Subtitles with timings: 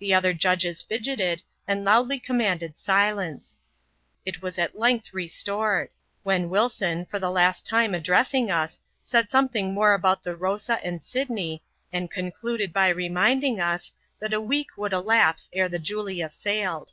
[0.00, 3.58] The other judges fidgeted, and loudly commanded silence.
[4.26, 5.88] It was at length restored;
[6.24, 10.78] when Wilson, for the last time address ing us, said something more about the Rosa
[10.84, 16.28] and Sydney, and concluded by reminding us, that a week would elapse ere the Julia
[16.28, 16.92] sailed.